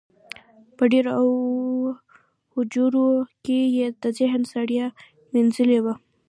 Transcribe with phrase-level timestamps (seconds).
[0.77, 1.27] په دېرو او
[2.53, 3.07] هوجرو
[3.45, 4.85] کې یې د ذهن ستړیا
[5.33, 5.93] مینځلې وه.